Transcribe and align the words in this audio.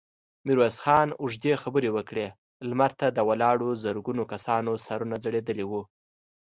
ميرويس 0.45 0.77
خان 0.83 1.07
اوږدې 1.21 1.53
خبرې 1.63 1.89
وکړې، 1.95 2.27
لمر 2.69 2.91
ته 2.99 3.07
د 3.11 3.19
ولاړو 3.29 3.69
زرګونو 3.83 4.23
کسانو 4.33 4.71
سرونه 4.85 5.15
ځړېدلي 5.23 5.65
وو. 5.67 5.81